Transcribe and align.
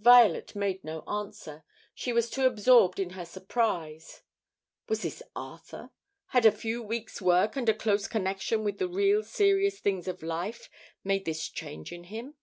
Violet 0.00 0.56
made 0.56 0.82
no 0.82 1.02
answer; 1.02 1.62
she 1.94 2.12
was 2.12 2.28
too 2.28 2.44
absorbed 2.44 2.98
in 2.98 3.10
her 3.10 3.24
surprise. 3.24 4.22
Was 4.88 5.02
this 5.02 5.22
Arthur? 5.36 5.90
Had 6.30 6.44
a 6.44 6.50
few 6.50 6.82
weeks' 6.82 7.22
work 7.22 7.54
and 7.54 7.68
a 7.68 7.72
close 7.72 8.08
connection 8.08 8.64
with 8.64 8.78
the 8.78 8.88
really 8.88 9.22
serious 9.22 9.78
things 9.78 10.08
of 10.08 10.24
life 10.24 10.68
made 11.04 11.24
this 11.24 11.48
change 11.48 11.92
in 11.92 12.02
him? 12.02 12.34